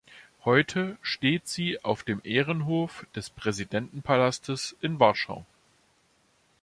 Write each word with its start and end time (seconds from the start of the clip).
Heute 0.45 0.97
steht 1.03 1.47
sie 1.47 1.83
auf 1.85 2.01
dem 2.01 2.21
Ehrenhof 2.23 3.05
des 3.13 3.29
Präsidentenpalastes 3.29 4.75
in 4.81 4.99
Warschau. 4.99 5.45